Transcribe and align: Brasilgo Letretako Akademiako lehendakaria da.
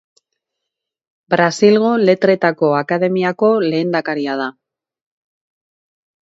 Brasilgo 1.33 1.91
Letretako 2.09 2.71
Akademiako 2.79 3.51
lehendakaria 3.67 4.39
da. 4.41 4.49